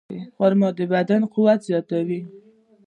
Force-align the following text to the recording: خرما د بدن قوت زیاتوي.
خرما 0.35 0.69
د 0.77 0.79
بدن 0.93 1.21
قوت 1.33 1.59
زیاتوي. 1.69 2.21